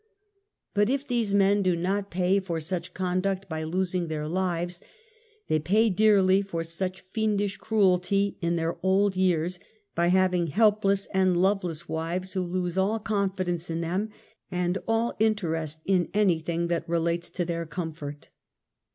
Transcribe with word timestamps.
But 0.73 0.89
if 0.89 1.07
these 1.07 1.31
men 1.31 1.61
do 1.61 1.75
not 1.75 2.09
pay 2.09 2.39
for 2.39 2.59
such 2.59 2.91
conduct 2.95 3.47
by 3.47 3.63
losing 3.63 4.07
their 4.07 4.27
lives, 4.27 4.81
they 5.47 5.59
pay 5.59 5.91
dearly 5.91 6.41
for 6.41 6.63
such 6.63 7.01
fiendish 7.11 7.57
cruelty 7.57 8.35
in 8.41 8.55
their 8.55 8.79
old 8.81 9.15
years, 9.15 9.59
by 9.93 10.07
having 10.07 10.47
helpless 10.47 11.05
and 11.13 11.39
loveless 11.39 11.87
wives 11.87 12.33
who 12.33 12.41
lose 12.41 12.79
all 12.79 12.97
confidence 12.97 13.69
in 13.69 13.81
them 13.81 14.09
and 14.49 14.79
all 14.87 15.13
interest 15.19 15.81
in 15.85 16.09
anything 16.15 16.65
that 16.65 16.89
relates 16.89 17.29
to 17.29 17.45
their 17.45 17.67
comfort. 17.67 18.29